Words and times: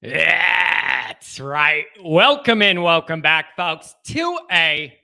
That's 0.00 1.38
right. 1.38 1.84
Welcome 2.02 2.62
in, 2.62 2.80
welcome 2.80 3.20
back, 3.20 3.54
folks, 3.56 3.94
to 4.04 4.38
a 4.50 4.96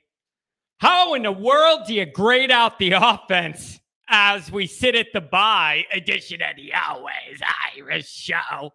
How 0.79 1.13
in 1.13 1.25
the 1.25 1.33
world 1.33 1.81
do 1.87 1.93
you 1.93 2.07
grade 2.07 2.51
out 2.51 2.79
the 2.79 2.93
offense 2.93 3.81
as 4.09 4.51
we 4.51 4.67
sit 4.67 4.95
at 4.95 5.09
the 5.13 5.21
bye 5.21 5.85
edition 5.93 6.41
of 6.41 6.57
the 6.57 6.73
Always 6.73 7.43
Irish 7.77 8.11
Show? 8.11 8.73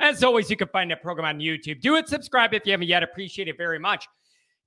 As 0.00 0.24
always, 0.24 0.50
you 0.50 0.56
can 0.56 0.68
find 0.68 0.90
the 0.90 0.96
program 0.96 1.26
on 1.26 1.38
YouTube. 1.38 1.80
Do 1.80 1.94
it, 1.94 2.08
subscribe 2.08 2.52
if 2.52 2.66
you 2.66 2.72
haven't 2.72 2.88
yet. 2.88 3.04
Appreciate 3.04 3.46
it 3.46 3.56
very 3.56 3.78
much. 3.78 4.08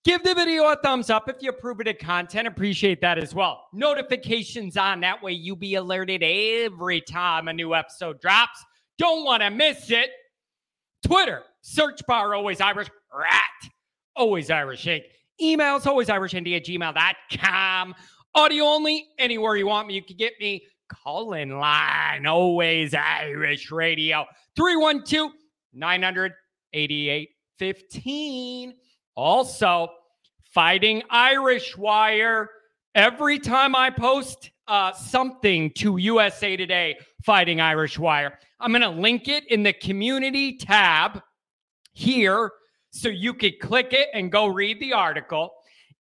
Give 0.06 0.22
the 0.22 0.36
video 0.36 0.66
a 0.66 0.76
thumbs 0.76 1.10
up 1.10 1.28
if 1.30 1.38
you 1.42 1.50
approve 1.50 1.80
of 1.80 1.88
the 1.88 1.94
content. 1.96 2.48
Appreciate 2.48 3.02
that 3.02 3.18
as 3.18 3.34
well. 3.34 3.66
Notifications 3.74 4.78
on. 4.78 5.00
That 5.00 5.24
way 5.24 5.32
you 5.32 5.55
be 5.55 5.74
alerted 5.74 6.22
every 6.22 7.02
time 7.02 7.48
a 7.48 7.54
new 7.54 7.73
episode 7.73 8.22
drops. 8.22 8.64
Don't 9.00 9.26
want 9.26 9.41
to 9.41 9.50
miss 9.50 9.90
it. 9.90 10.12
Twitter, 11.04 11.41
search 11.62 12.02
bar 12.08 12.36
always 12.36 12.62
Irish 12.62 12.88
rat, 13.12 13.72
always 14.16 14.52
Irish 14.52 14.86
Inc. 14.86 15.02
Emails, 15.41 15.88
always 15.88 16.08
Irish 16.08 16.36
Indy 16.36 16.56
at 16.56 16.66
gmail.com. 16.66 17.95
Audio 18.36 18.64
only, 18.64 19.08
anywhere 19.17 19.56
you 19.56 19.66
want 19.66 19.88
me. 19.88 19.95
You 19.95 20.03
can 20.03 20.17
get 20.17 20.34
me. 20.40 20.67
Call 20.88 21.34
in 21.34 21.58
line, 21.58 22.28
always 22.28 22.94
Irish 22.94 23.72
Radio, 23.72 24.26
312 24.56 25.31
988 25.73 27.30
15. 27.58 28.73
Also, 29.16 29.90
Fighting 30.54 31.04
Irish 31.10 31.78
Wire. 31.78 32.50
Every 32.96 33.40
time 33.40 33.76
I 33.76 33.90
post 33.90 34.52
uh, 34.68 34.92
something 34.94 35.72
to 35.72 35.98
USA 35.98 36.56
Today, 36.58 36.98
Fighting 37.26 37.62
Irish 37.62 37.98
Wire, 37.98 38.38
I'm 38.59 38.72
going 38.72 38.81
to 38.81 38.89
link 38.89 39.28
it 39.28 39.45
in 39.52 39.64
the 39.64 39.73
community 39.73 40.58
tab 40.58 41.22
here 41.94 42.52
so 42.92 43.09
you 43.09 43.34
could 43.34 43.59
click 43.59 43.89
it 43.92 44.09
and 44.14 44.31
go 44.31 44.48
read 44.48 44.80
the 44.80 44.94
article. 44.94 45.52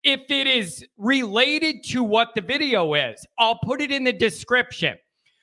If 0.03 0.29
it 0.29 0.47
is 0.47 0.85
related 0.97 1.83
to 1.85 2.03
what 2.03 2.35
the 2.35 2.41
video 2.41 2.93
is, 2.93 3.25
I'll 3.39 3.59
put 3.63 3.81
it 3.81 3.91
in 3.91 4.03
the 4.03 4.13
description 4.13 4.97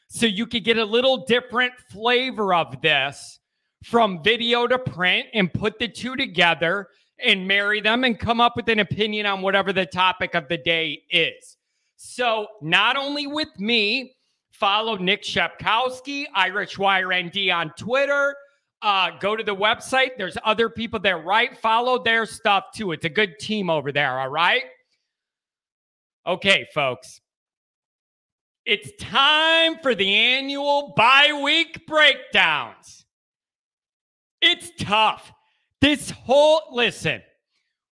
so 0.09 0.27
you 0.27 0.47
could 0.47 0.65
get 0.65 0.77
a 0.77 0.85
little 0.85 1.25
different 1.25 1.73
flavor 1.91 2.53
of 2.53 2.81
this 2.83 3.39
from 3.85 4.23
video 4.23 4.67
to 4.67 4.79
print 4.79 5.27
and 5.35 5.53
put 5.53 5.79
the 5.79 5.89
two 5.89 6.15
together 6.15 6.89
and 7.25 7.47
marry 7.47 7.81
them 7.81 8.05
and 8.05 8.19
come 8.19 8.41
up 8.41 8.57
with 8.57 8.69
an 8.69 8.81
opinion 8.81 9.27
on 9.27 9.43
whatever 9.43 9.73
the 9.73 9.87
topic 9.87 10.35
of 10.35 10.49
the 10.49 10.59
day 10.59 11.03
is. 11.11 11.57
So, 11.97 12.47
not 12.63 12.97
only 12.97 13.27
with 13.27 13.49
me, 13.59 14.15
follow 14.53 14.97
Nick 14.97 15.23
Shepkowski, 15.23 16.27
Irish 16.35 16.79
Wire 16.79 17.13
ND 17.23 17.51
on 17.51 17.73
Twitter. 17.77 18.35
Uh, 18.83 19.11
go 19.21 19.37
to 19.37 19.45
the 19.45 19.55
website. 19.55 20.11
There's 20.17 20.39
other 20.45 20.71
people 20.71 20.99
there, 20.99 21.19
right? 21.19 21.57
Follow 21.59 22.03
their 22.03 22.25
stuff 22.25 22.67
too. 22.75 22.93
It's 22.93 23.05
a 23.05 23.11
good 23.11 23.39
team 23.39 23.69
over 23.69 23.93
there, 23.93 24.19
all 24.19 24.29
right? 24.29 24.65
Okay, 26.27 26.67
folks. 26.73 27.21
It's 28.65 28.91
time 29.03 29.79
for 29.83 29.95
the 29.95 30.15
annual 30.15 30.95
bye 30.97 31.39
week 31.43 31.87
breakdowns. 31.87 33.05
It's 34.41 34.71
tough. 34.79 35.33
This 35.81 36.11
whole, 36.11 36.61
listen, 36.73 37.23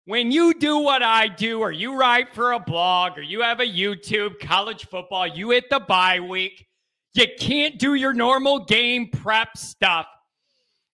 when 0.07 0.33
you 0.33 0.55
do 0.55 0.79
what 0.79 1.03
I 1.03 1.29
do, 1.29 1.61
or 1.61 1.71
you 1.71 1.99
write 1.99 2.35
for 2.35 2.53
a 2.53 2.61
blog, 2.61 3.19
or 3.19 3.23
you 3.23 3.43
have 3.43 3.61
a 3.61 3.67
YouTube, 3.67 4.39
college 4.41 4.87
football, 4.87 5.27
you 5.27 5.51
hit 5.51 5.69
the 5.71 5.81
bye 5.81 6.21
week, 6.21 6.67
you 7.13 7.27
can't 7.39 7.79
do 7.79 7.95
your 7.95 8.15
normal 8.15 8.65
game 8.65 9.09
prep 9.11 9.57
stuff. 9.57 10.07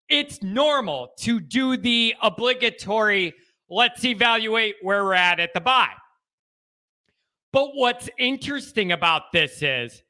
It's 0.08 0.42
normal 0.42 1.11
to 1.20 1.41
do 1.41 1.77
the 1.77 2.14
obligatory, 2.23 3.35
let's 3.68 4.05
evaluate 4.05 4.77
where 4.80 5.05
we're 5.05 5.12
at 5.12 5.41
at 5.41 5.52
the 5.52 5.61
bye. 5.61 5.92
But 7.52 7.74
what's 7.74 8.08
interesting 8.18 8.92
about 8.92 9.33
this 9.33 9.62
is 9.62 10.02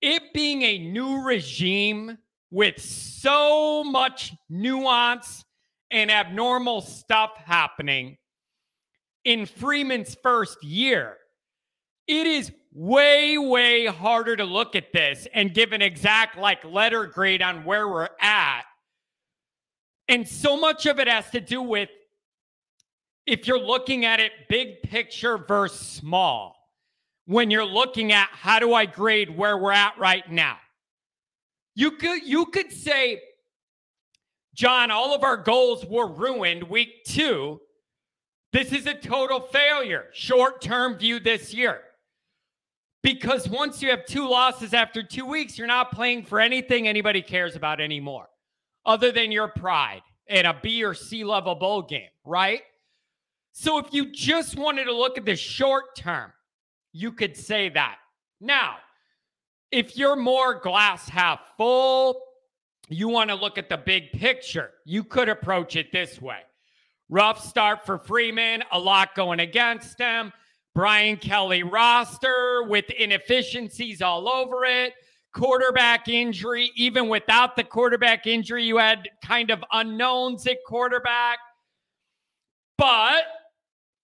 it 0.00 0.22
being 0.34 0.62
a 0.62 0.78
new 0.78 1.22
regime 1.22 2.18
with 2.50 2.80
so 2.80 3.84
much 3.84 4.32
nuance 4.48 5.44
and 5.90 6.10
abnormal 6.10 6.80
stuff 6.80 7.30
happening 7.36 8.18
in 9.24 9.44
Freeman's 9.44 10.16
first 10.22 10.62
year, 10.64 11.16
it 12.06 12.26
is 12.26 12.50
way, 12.72 13.36
way 13.36 13.84
harder 13.84 14.36
to 14.36 14.44
look 14.44 14.74
at 14.74 14.92
this 14.92 15.28
and 15.34 15.52
give 15.52 15.72
an 15.72 15.82
exact 15.82 16.38
like 16.38 16.64
letter 16.64 17.06
grade 17.06 17.42
on 17.42 17.64
where 17.64 17.88
we're 17.88 18.08
at. 18.20 18.62
And 20.08 20.26
so 20.26 20.58
much 20.58 20.86
of 20.86 20.98
it 20.98 21.08
has 21.08 21.28
to 21.30 21.40
do 21.40 21.60
with 21.60 21.90
if 23.26 23.46
you're 23.46 23.60
looking 23.60 24.06
at 24.06 24.20
it 24.20 24.32
big 24.48 24.82
picture 24.82 25.36
versus 25.36 25.78
small. 25.78 26.54
When 27.26 27.50
you're 27.50 27.66
looking 27.66 28.12
at 28.12 28.30
how 28.32 28.58
do 28.58 28.72
I 28.72 28.86
grade 28.86 29.36
where 29.36 29.58
we're 29.58 29.72
at 29.72 29.98
right 29.98 30.30
now? 30.32 30.56
You 31.74 31.90
could 31.90 32.26
you 32.26 32.46
could 32.46 32.72
say 32.72 33.20
John, 34.58 34.90
all 34.90 35.14
of 35.14 35.22
our 35.22 35.36
goals 35.36 35.86
were 35.86 36.08
ruined 36.08 36.64
week 36.64 37.04
two. 37.04 37.60
This 38.52 38.72
is 38.72 38.86
a 38.86 38.94
total 38.94 39.38
failure, 39.40 40.06
short 40.12 40.60
term 40.60 40.98
view 40.98 41.20
this 41.20 41.54
year. 41.54 41.80
Because 43.04 43.48
once 43.48 43.80
you 43.80 43.90
have 43.90 44.04
two 44.04 44.28
losses 44.28 44.74
after 44.74 45.00
two 45.00 45.26
weeks, 45.26 45.56
you're 45.56 45.68
not 45.68 45.92
playing 45.92 46.24
for 46.24 46.40
anything 46.40 46.88
anybody 46.88 47.22
cares 47.22 47.54
about 47.54 47.80
anymore, 47.80 48.26
other 48.84 49.12
than 49.12 49.30
your 49.30 49.46
pride 49.46 50.02
in 50.26 50.44
a 50.44 50.58
B 50.60 50.82
or 50.82 50.92
C 50.92 51.22
level 51.22 51.54
bowl 51.54 51.82
game, 51.82 52.10
right? 52.24 52.62
So 53.52 53.78
if 53.78 53.86
you 53.92 54.10
just 54.10 54.56
wanted 54.56 54.86
to 54.86 54.92
look 54.92 55.16
at 55.16 55.24
the 55.24 55.36
short 55.36 55.94
term, 55.94 56.32
you 56.92 57.12
could 57.12 57.36
say 57.36 57.68
that. 57.68 57.98
Now, 58.40 58.78
if 59.70 59.96
you're 59.96 60.16
more 60.16 60.58
glass 60.58 61.08
half 61.08 61.38
full, 61.56 62.20
you 62.88 63.08
want 63.08 63.30
to 63.30 63.36
look 63.36 63.58
at 63.58 63.68
the 63.68 63.76
big 63.76 64.12
picture. 64.12 64.70
You 64.84 65.04
could 65.04 65.28
approach 65.28 65.76
it 65.76 65.92
this 65.92 66.20
way 66.20 66.40
rough 67.10 67.44
start 67.44 67.86
for 67.86 67.98
Freeman, 67.98 68.62
a 68.70 68.78
lot 68.78 69.14
going 69.14 69.40
against 69.40 69.98
him. 69.98 70.32
Brian 70.74 71.16
Kelly 71.16 71.62
roster 71.62 72.62
with 72.68 72.88
inefficiencies 72.90 74.02
all 74.02 74.28
over 74.28 74.64
it. 74.64 74.92
Quarterback 75.32 76.08
injury, 76.08 76.70
even 76.76 77.08
without 77.08 77.56
the 77.56 77.64
quarterback 77.64 78.26
injury, 78.26 78.64
you 78.64 78.78
had 78.78 79.08
kind 79.24 79.50
of 79.50 79.62
unknowns 79.72 80.46
at 80.46 80.58
quarterback. 80.66 81.38
But 82.76 83.24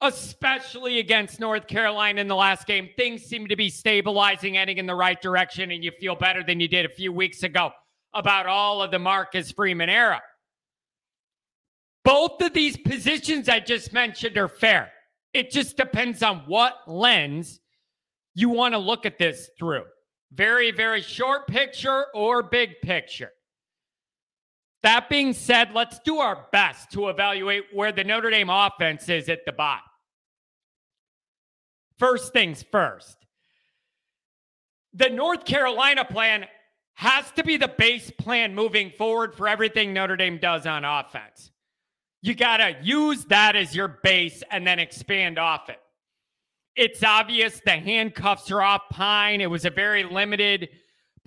especially 0.01 0.99
against 0.99 1.41
North 1.41 1.67
Carolina 1.67 2.21
in 2.21 2.29
the 2.29 2.35
last 2.35 2.67
game, 2.67 2.89
things 2.97 3.23
seem 3.23 3.47
to 3.49 3.57
be 3.57 3.71
stabilizing, 3.71 4.55
heading 4.55 4.79
in 4.79 4.87
the 4.87 4.95
right 4.95 5.21
direction, 5.21 5.71
and 5.71 5.83
you 5.83 5.93
feel 6.01 6.15
better 6.15 6.43
than 6.43 6.61
you 6.61 6.69
did 6.69 6.85
a 6.85 6.91
few 6.91 7.13
weeks 7.13 7.43
ago 7.43 7.73
about 8.15 8.47
all 8.47 8.83
of 8.83 8.91
the 8.91 8.99
Marcus 8.99 9.51
Freeman 9.51 9.89
era. 9.89 10.23
Both 12.05 12.41
of 12.43 12.53
these 12.53 12.77
positions 12.77 13.49
I 13.49 13.61
just 13.61 13.93
mentioned 13.93 14.37
are 14.37 14.49
fair. 14.49 14.93
It 15.33 15.51
just 15.51 15.77
depends 15.77 16.23
on 16.23 16.45
what 16.47 16.75
lens 16.87 17.61
you 18.35 18.51
want 18.51 18.75
to 18.75 18.79
look 18.79 19.07
at 19.07 19.19
this 19.19 19.51
through. 19.59 19.85
Very, 20.33 20.71
very 20.71 21.01
short 21.01 21.47
picture 21.47 22.07
or 22.15 22.43
big 22.43 22.81
picture. 22.83 23.31
That 24.83 25.09
being 25.09 25.33
said, 25.33 25.73
let's 25.73 25.99
do 26.01 26.19
our 26.19 26.47
best 26.53 26.91
to 26.93 27.09
evaluate 27.09 27.65
where 27.73 27.91
the 27.91 28.05
Notre 28.05 28.31
Dame 28.31 28.51
offense 28.51 29.09
is 29.09 29.31
at 29.31 29.47
the 29.47 29.53
bot. 29.53 29.81
First 31.99 32.33
things 32.33 32.63
first. 32.71 33.17
The 34.93 35.09
North 35.09 35.45
Carolina 35.47 36.05
plan 36.05 36.45
has 36.95 37.31
to 37.33 37.45
be 37.45 37.57
the 37.57 37.73
base 37.77 38.11
plan 38.11 38.55
moving 38.55 38.91
forward 38.91 39.35
for 39.35 39.49
everything 39.49 39.93
Notre 39.93 40.17
Dame 40.17 40.39
does 40.39 40.67
on 40.67 40.85
offense. 40.85 41.51
You 42.23 42.35
got 42.35 42.59
to 42.59 42.77
use 42.83 43.25
that 43.27 43.57
as 43.57 43.75
your 43.75 44.01
base 44.03 44.43
and 44.51 44.67
then 44.67 44.79
expand 44.79 45.39
off 45.39 45.69
it. 45.69 45.79
It's 46.77 47.03
obvious 47.03 47.61
the 47.65 47.73
handcuffs 47.73 48.51
are 48.51 48.63
off 48.63 48.83
Pyne. 48.91 49.41
It 49.41 49.51
was 49.51 49.65
a 49.65 49.71
very 49.71 50.05
limited 50.05 50.69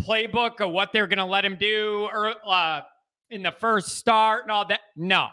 playbook 0.02 0.60
of 0.60 0.72
what 0.72 0.92
they're 0.92 1.08
going 1.08 1.18
to 1.18 1.26
let 1.26 1.46
him 1.46 1.56
do 1.56 2.10
or, 2.12 2.34
uh, 2.46 2.82
in 3.30 3.44
the 3.44 3.52
first 3.52 3.98
start 3.98 4.44
and 4.44 4.52
all 4.52 4.66
that. 4.68 4.80
No, 4.96 5.28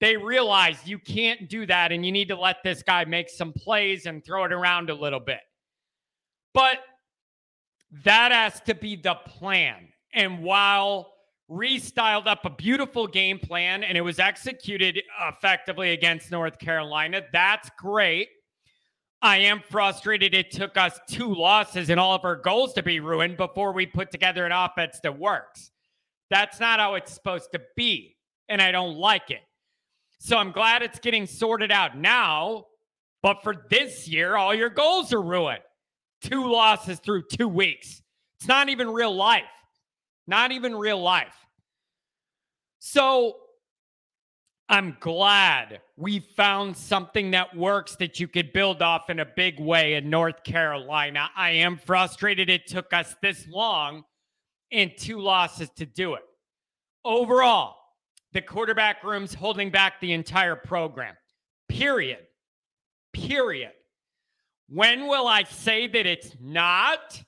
they 0.00 0.16
realize 0.16 0.86
you 0.86 0.98
can't 0.98 1.48
do 1.48 1.66
that 1.66 1.92
and 1.92 2.04
you 2.04 2.12
need 2.12 2.28
to 2.28 2.36
let 2.36 2.62
this 2.62 2.82
guy 2.82 3.04
make 3.04 3.28
some 3.28 3.52
plays 3.52 4.06
and 4.06 4.24
throw 4.24 4.44
it 4.44 4.52
around 4.52 4.90
a 4.90 4.94
little 4.94 5.20
bit. 5.20 5.40
But 6.52 6.78
that 8.02 8.32
has 8.32 8.60
to 8.62 8.74
be 8.74 8.96
the 8.96 9.14
plan. 9.14 9.88
And 10.12 10.42
while 10.42 11.12
restyled 11.50 12.26
up 12.26 12.44
a 12.44 12.50
beautiful 12.50 13.06
game 13.06 13.38
plan 13.38 13.84
and 13.84 13.96
it 13.96 14.00
was 14.00 14.18
executed 14.18 15.02
effectively 15.28 15.92
against 15.92 16.30
North 16.30 16.58
Carolina, 16.58 17.22
that's 17.32 17.70
great. 17.78 18.28
I 19.22 19.38
am 19.38 19.62
frustrated 19.70 20.34
it 20.34 20.50
took 20.50 20.76
us 20.76 20.98
two 21.08 21.32
losses 21.32 21.88
and 21.88 21.98
all 21.98 22.14
of 22.14 22.24
our 22.24 22.36
goals 22.36 22.74
to 22.74 22.82
be 22.82 23.00
ruined 23.00 23.36
before 23.36 23.72
we 23.72 23.86
put 23.86 24.10
together 24.10 24.44
an 24.44 24.52
offense 24.52 24.98
that 25.02 25.18
works. 25.18 25.70
That's 26.30 26.60
not 26.60 26.80
how 26.80 26.94
it's 26.94 27.12
supposed 27.12 27.52
to 27.52 27.62
be. 27.76 28.16
And 28.48 28.60
I 28.60 28.72
don't 28.72 28.96
like 28.96 29.30
it. 29.30 29.40
So 30.18 30.36
I'm 30.36 30.52
glad 30.52 30.82
it's 30.82 30.98
getting 30.98 31.26
sorted 31.26 31.70
out 31.70 31.96
now. 31.96 32.66
But 33.22 33.42
for 33.42 33.64
this 33.70 34.06
year, 34.06 34.36
all 34.36 34.54
your 34.54 34.68
goals 34.68 35.12
are 35.14 35.22
ruined. 35.22 35.62
Two 36.24 36.50
losses 36.50 36.98
through 37.00 37.24
two 37.30 37.48
weeks. 37.48 38.02
It's 38.38 38.48
not 38.48 38.70
even 38.70 38.88
real 38.88 39.14
life. 39.14 39.42
Not 40.26 40.52
even 40.52 40.74
real 40.74 41.00
life. 41.00 41.34
So 42.78 43.36
I'm 44.70 44.96
glad 45.00 45.82
we 45.98 46.20
found 46.20 46.78
something 46.78 47.32
that 47.32 47.54
works 47.54 47.96
that 47.96 48.18
you 48.20 48.26
could 48.26 48.54
build 48.54 48.80
off 48.80 49.10
in 49.10 49.20
a 49.20 49.26
big 49.26 49.60
way 49.60 49.94
in 49.94 50.08
North 50.08 50.42
Carolina. 50.44 51.28
I 51.36 51.50
am 51.50 51.76
frustrated 51.76 52.48
it 52.48 52.66
took 52.66 52.94
us 52.94 53.14
this 53.20 53.46
long 53.46 54.04
and 54.72 54.92
two 54.96 55.20
losses 55.20 55.68
to 55.76 55.84
do 55.84 56.14
it. 56.14 56.22
Overall, 57.04 57.76
the 58.32 58.40
quarterback 58.40 59.04
room's 59.04 59.34
holding 59.34 59.70
back 59.70 60.00
the 60.00 60.14
entire 60.14 60.56
program. 60.56 61.14
Period. 61.68 62.20
Period. 63.12 63.72
When 64.68 65.06
will 65.06 65.26
I 65.26 65.44
say 65.44 65.86
that 65.86 66.06
it's 66.06 66.34
not? 66.40 67.22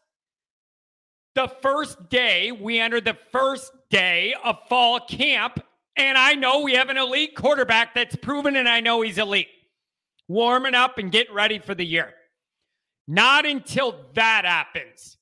The 1.34 1.48
first 1.60 2.08
day 2.08 2.50
we 2.52 2.78
enter 2.78 3.00
the 3.00 3.18
first 3.30 3.72
day 3.90 4.34
of 4.42 4.56
fall 4.68 5.00
camp 5.00 5.60
and 5.96 6.18
I 6.18 6.34
know 6.34 6.60
we 6.60 6.74
have 6.74 6.90
an 6.90 6.98
elite 6.98 7.34
quarterback 7.34 7.94
that's 7.94 8.16
proven, 8.16 8.56
and 8.56 8.68
I 8.68 8.80
know 8.80 9.00
he's 9.00 9.16
elite. 9.16 9.48
Warming 10.28 10.74
up 10.74 10.98
and 10.98 11.10
getting 11.10 11.34
ready 11.34 11.58
for 11.58 11.74
the 11.74 11.86
year. 11.86 12.12
Not 13.08 13.46
until 13.46 14.04
that 14.14 14.44
happens 14.44 15.16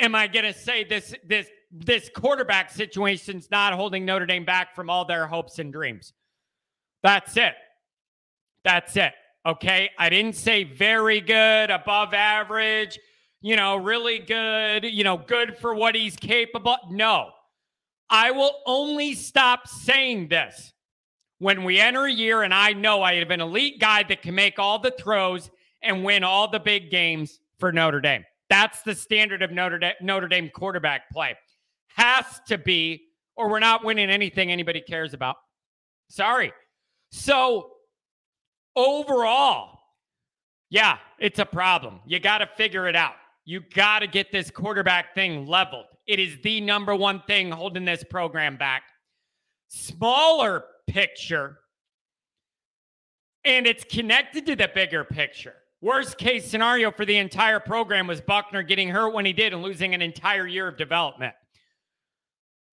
am 0.00 0.14
I 0.14 0.26
going 0.26 0.46
to 0.46 0.52
say 0.52 0.82
this 0.82 1.14
this 1.24 1.46
this 1.70 2.10
quarterback 2.12 2.70
situation's 2.70 3.48
not 3.50 3.72
holding 3.74 4.04
Notre 4.04 4.26
Dame 4.26 4.44
back 4.44 4.74
from 4.74 4.90
all 4.90 5.04
their 5.04 5.28
hopes 5.28 5.60
and 5.60 5.72
dreams. 5.72 6.12
That's 7.04 7.36
it. 7.36 7.54
That's 8.64 8.96
it. 8.96 9.12
Okay. 9.46 9.90
I 9.98 10.10
didn't 10.10 10.36
say 10.36 10.64
very 10.64 11.20
good, 11.20 11.70
above 11.70 12.12
average, 12.12 12.98
you 13.40 13.56
know, 13.56 13.76
really 13.76 14.18
good, 14.18 14.84
you 14.84 15.04
know, 15.04 15.16
good 15.16 15.56
for 15.58 15.74
what 15.74 15.94
he's 15.94 16.16
capable. 16.16 16.76
No. 16.90 17.30
I 18.10 18.32
will 18.32 18.56
only 18.66 19.14
stop 19.14 19.68
saying 19.68 20.28
this 20.28 20.72
when 21.38 21.64
we 21.64 21.80
enter 21.80 22.04
a 22.04 22.12
year 22.12 22.42
and 22.42 22.52
I 22.52 22.72
know 22.72 23.02
I 23.02 23.14
have 23.14 23.30
an 23.30 23.40
elite 23.40 23.80
guy 23.80 24.02
that 24.02 24.20
can 24.20 24.34
make 24.34 24.58
all 24.58 24.78
the 24.78 24.90
throws 24.90 25.50
and 25.82 26.04
win 26.04 26.22
all 26.24 26.50
the 26.50 26.60
big 26.60 26.90
games 26.90 27.40
for 27.58 27.72
Notre 27.72 28.00
Dame. 28.00 28.24
That's 28.50 28.82
the 28.82 28.94
standard 28.94 29.42
of 29.42 29.52
Notre 29.52 29.78
Dame, 29.78 29.94
Notre 30.02 30.28
Dame 30.28 30.50
quarterback 30.50 31.08
play. 31.10 31.36
Has 31.88 32.40
to 32.48 32.58
be, 32.58 33.04
or 33.36 33.48
we're 33.48 33.58
not 33.60 33.84
winning 33.84 34.10
anything 34.10 34.50
anybody 34.50 34.80
cares 34.80 35.14
about. 35.14 35.36
Sorry. 36.08 36.52
So, 37.12 37.70
overall, 38.80 39.78
yeah, 40.70 40.98
it's 41.18 41.38
a 41.38 41.44
problem. 41.44 42.00
You 42.06 42.20
got 42.20 42.38
to 42.38 42.46
figure 42.46 42.88
it 42.88 42.96
out. 42.96 43.14
You 43.44 43.60
got 43.74 44.00
to 44.00 44.06
get 44.06 44.30
this 44.30 44.50
quarterback 44.50 45.14
thing 45.14 45.46
leveled. 45.46 45.86
It 46.06 46.18
is 46.18 46.38
the 46.42 46.60
number 46.60 46.94
one 46.94 47.22
thing 47.26 47.50
holding 47.50 47.84
this 47.84 48.04
program 48.04 48.56
back. 48.56 48.82
Smaller 49.68 50.64
picture, 50.86 51.58
and 53.44 53.66
it's 53.66 53.84
connected 53.84 54.46
to 54.46 54.56
the 54.56 54.68
bigger 54.72 55.04
picture. 55.04 55.54
Worst 55.80 56.18
case 56.18 56.48
scenario 56.48 56.90
for 56.90 57.06
the 57.06 57.16
entire 57.16 57.60
program 57.60 58.06
was 58.06 58.20
Buchner 58.20 58.62
getting 58.62 58.88
hurt 58.88 59.14
when 59.14 59.24
he 59.24 59.32
did 59.32 59.54
and 59.54 59.62
losing 59.62 59.94
an 59.94 60.02
entire 60.02 60.46
year 60.46 60.68
of 60.68 60.76
development. 60.76 61.34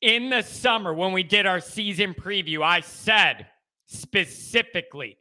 In 0.01 0.29
the 0.29 0.41
summer, 0.41 0.93
when 0.93 1.13
we 1.13 1.23
did 1.23 1.45
our 1.45 1.59
season 1.59 2.13
preview, 2.13 2.61
I 2.61 2.81
said 2.81 3.47
specifically 3.85 5.17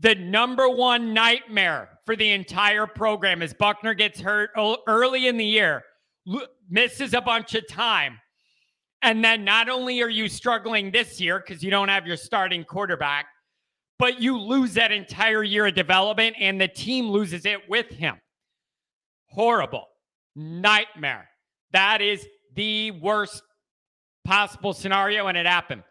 the 0.00 0.14
number 0.14 0.68
one 0.68 1.14
nightmare 1.14 1.88
for 2.04 2.16
the 2.16 2.30
entire 2.30 2.86
program 2.86 3.42
is 3.42 3.54
Buchner 3.54 3.94
gets 3.94 4.20
hurt 4.20 4.50
early 4.86 5.26
in 5.26 5.36
the 5.36 5.44
year 5.44 5.82
misses 6.68 7.14
a 7.14 7.20
bunch 7.20 7.54
of 7.54 7.66
time. 7.68 8.18
And 9.02 9.24
then 9.24 9.44
not 9.44 9.68
only 9.68 10.02
are 10.02 10.08
you 10.08 10.28
struggling 10.28 10.90
this 10.90 11.20
year 11.20 11.42
because 11.44 11.62
you 11.62 11.70
don't 11.70 11.88
have 11.88 12.06
your 12.06 12.16
starting 12.16 12.64
quarterback, 12.64 13.26
but 13.98 14.20
you 14.20 14.38
lose 14.38 14.74
that 14.74 14.92
entire 14.92 15.42
year 15.42 15.66
of 15.66 15.74
development 15.74 16.36
and 16.38 16.60
the 16.60 16.68
team 16.68 17.08
loses 17.08 17.46
it 17.46 17.60
with 17.68 17.88
him. 17.90 18.16
Horrible. 19.26 19.86
Nightmare. 20.34 21.28
That 21.72 22.02
is 22.02 22.26
the 22.54 22.90
worst 22.90 23.42
possible 24.24 24.72
scenario, 24.72 25.28
and 25.28 25.36
it 25.36 25.46
happened. 25.46 25.82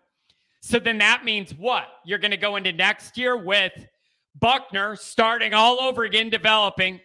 So 0.62 0.80
then 0.80 0.98
that 0.98 1.24
means 1.24 1.54
what? 1.54 1.86
You're 2.06 2.20
going 2.20 2.32
to 2.32 2.38
go 2.38 2.56
into 2.56 2.74
next 2.74 3.18
year 3.18 3.38
with 3.38 3.72
Buchner 4.40 4.96
starting 4.96 5.54
all 5.54 5.80
over 5.80 6.04
again, 6.04 6.30
developing, 6.30 7.00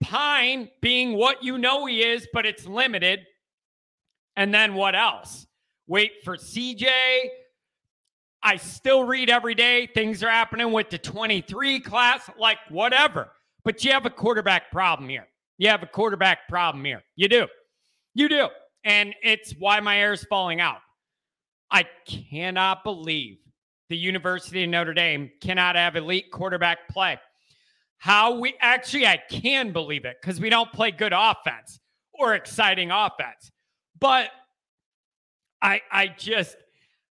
Pyne 0.00 0.70
being 0.80 1.14
what 1.14 1.42
you 1.42 1.58
know 1.58 1.86
he 1.86 2.02
is, 2.02 2.26
but 2.32 2.46
it's 2.46 2.66
limited. 2.66 3.20
And 4.36 4.52
then 4.52 4.74
what 4.74 4.94
else? 4.94 5.46
Wait 5.86 6.12
for 6.24 6.36
CJ. 6.36 6.86
I 8.42 8.56
still 8.56 9.04
read 9.04 9.28
every 9.28 9.54
day. 9.54 9.86
Things 9.86 10.22
are 10.22 10.30
happening 10.30 10.72
with 10.72 10.88
the 10.88 10.98
23 10.98 11.80
class, 11.80 12.30
like 12.38 12.58
whatever. 12.70 13.30
But 13.64 13.84
you 13.84 13.92
have 13.92 14.06
a 14.06 14.10
quarterback 14.10 14.70
problem 14.70 15.08
here. 15.08 15.26
You 15.58 15.68
have 15.68 15.82
a 15.82 15.86
quarterback 15.86 16.48
problem 16.48 16.84
here. 16.84 17.02
You 17.16 17.28
do. 17.28 17.46
You 18.14 18.28
do. 18.30 18.48
And 18.84 19.14
it's 19.22 19.52
why 19.58 19.80
my 19.80 19.96
hair 19.96 20.14
is 20.14 20.24
falling 20.24 20.60
out. 20.60 20.78
I 21.70 21.84
cannot 22.06 22.82
believe 22.82 23.38
the 23.90 23.96
University 23.96 24.64
of 24.64 24.70
Notre 24.70 24.94
Dame 24.94 25.30
cannot 25.42 25.76
have 25.76 25.96
elite 25.96 26.30
quarterback 26.30 26.88
play 26.88 27.18
how 28.00 28.32
we 28.38 28.54
actually, 28.62 29.06
I 29.06 29.18
can 29.18 29.72
believe 29.72 30.06
it 30.06 30.16
because 30.20 30.40
we 30.40 30.48
don't 30.48 30.72
play 30.72 30.90
good 30.90 31.12
offense 31.14 31.78
or 32.14 32.34
exciting 32.34 32.90
offense. 32.90 33.52
But 34.00 34.30
I, 35.60 35.82
I 35.92 36.08
just, 36.08 36.56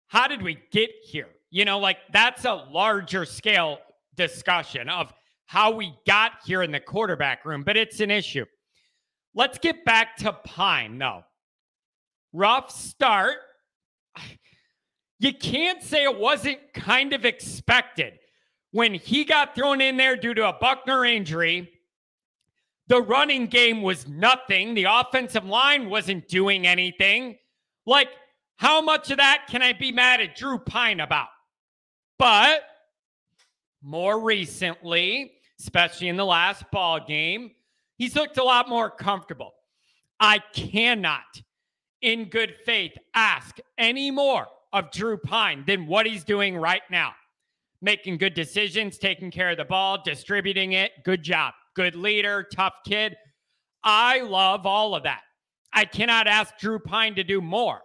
how 0.07 0.27
did 0.27 0.41
we 0.41 0.57
get 0.71 0.89
here? 1.05 1.29
You 1.51 1.63
know, 1.63 1.79
like 1.79 1.99
that's 2.11 2.43
a 2.43 2.53
larger 2.69 3.23
scale 3.23 3.79
discussion 4.17 4.89
of 4.89 5.13
how 5.45 5.71
we 5.71 5.95
got 6.05 6.33
here 6.45 6.61
in 6.61 6.71
the 6.71 6.81
quarterback 6.81 7.45
room, 7.45 7.63
but 7.63 7.77
it's 7.77 8.01
an 8.01 8.11
issue. 8.11 8.45
Let's 9.33 9.59
get 9.59 9.85
back 9.85 10.17
to 10.17 10.33
Pyne, 10.33 10.97
though. 10.97 11.23
Rough 12.33 12.71
start. 12.71 13.37
You 15.23 15.33
can't 15.33 15.81
say 15.81 16.03
it 16.03 16.19
wasn't 16.19 16.59
kind 16.73 17.13
of 17.13 17.23
expected 17.23 18.19
when 18.71 18.93
he 18.93 19.23
got 19.23 19.55
thrown 19.55 19.79
in 19.79 19.95
there 19.95 20.17
due 20.17 20.33
to 20.33 20.49
a 20.49 20.57
Buchner 20.59 21.05
injury, 21.05 21.69
the 22.87 23.01
running 23.01 23.47
game 23.47 23.81
was 23.81 24.05
nothing. 24.05 24.73
The 24.73 24.87
offensive 24.89 25.45
line 25.45 25.89
wasn't 25.89 26.27
doing 26.27 26.67
anything. 26.67 27.37
Like, 27.85 28.09
how 28.57 28.81
much 28.81 29.11
of 29.11 29.17
that 29.17 29.45
can 29.47 29.61
I 29.61 29.71
be 29.71 29.93
mad 29.93 30.19
at 30.19 30.35
Drew 30.35 30.57
Pyne 30.57 30.99
about? 30.99 31.29
But 32.19 32.63
more 33.81 34.19
recently, 34.19 35.35
especially 35.57 36.09
in 36.09 36.17
the 36.17 36.25
last 36.25 36.69
ball 36.69 36.99
game, 36.99 37.51
he's 37.95 38.17
looked 38.17 38.39
a 38.39 38.43
lot 38.43 38.67
more 38.67 38.89
comfortable. 38.89 39.53
I 40.19 40.39
cannot, 40.53 41.41
in 42.01 42.25
good 42.25 42.55
faith, 42.65 42.97
ask 43.13 43.57
any 43.77 44.11
more 44.11 44.47
of 44.73 44.91
Drew 44.91 45.17
Pyne 45.17 45.63
than 45.65 45.87
what 45.87 46.05
he's 46.05 46.23
doing 46.23 46.57
right 46.57 46.81
now 46.91 47.13
making 47.83 48.17
good 48.17 48.33
decisions, 48.33 48.97
taking 48.97 49.29
care 49.29 49.49
of 49.49 49.57
the 49.57 49.65
ball, 49.65 50.01
distributing 50.01 50.71
it. 50.71 50.91
Good 51.03 51.21
job. 51.21 51.53
Good 51.75 51.95
leader, 51.95 52.47
tough 52.55 52.75
kid. 52.87 53.15
I 53.83 54.21
love 54.21 54.65
all 54.65 54.95
of 54.95 55.03
that. 55.03 55.19
I 55.73 55.83
cannot 55.85 56.27
ask 56.27 56.57
Drew 56.57 56.79
Pyne 56.79 57.15
to 57.15 57.23
do 57.23 57.41
more. 57.41 57.81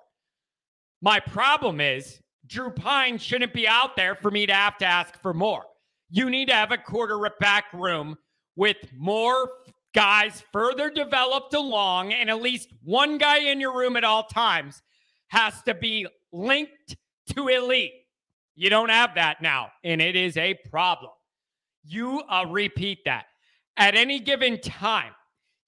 My 1.03 1.19
problem 1.19 1.81
is 1.81 2.21
Drew 2.47 2.71
Pyne 2.71 3.19
shouldn't 3.19 3.53
be 3.53 3.67
out 3.67 3.97
there 3.97 4.15
for 4.15 4.31
me 4.31 4.47
to 4.47 4.55
have 4.55 4.79
to 4.79 4.87
ask 4.87 5.21
for 5.21 5.35
more. 5.35 5.65
You 6.11 6.31
need 6.31 6.49
to 6.49 6.55
have 6.55 6.71
a 6.71 6.79
quarterback 6.79 7.65
room 7.73 8.17
with 8.55 8.77
more 8.97 9.51
guys 9.95 10.45
further 10.53 10.91
developed 10.91 11.55
along, 11.55 12.13
and 12.13 12.31
at 12.31 12.41
least 12.41 12.69
one 12.85 13.19
guy 13.19 13.39
in 13.39 13.61
your 13.61 13.77
room 13.77 13.97
at 13.97 14.05
all 14.05 14.25
times 14.25 14.81
has 15.29 15.61
to 15.63 15.75
be 15.75 16.07
linked 16.33 16.97
to 17.35 17.49
elite. 17.49 17.93
You 18.55 18.71
don't 18.71 18.89
have 18.89 19.15
that 19.15 19.41
now, 19.41 19.71
and 19.85 20.01
it 20.01 20.17
is 20.17 20.37
a 20.37 20.55
problem. 20.71 21.13
You 21.85 22.23
uh, 22.29 22.47
repeat 22.49 23.05
that 23.05 23.27
at 23.77 23.95
any 23.95 24.19
given 24.19 24.61
time. 24.61 25.13